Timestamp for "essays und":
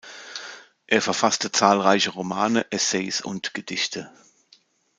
2.71-3.53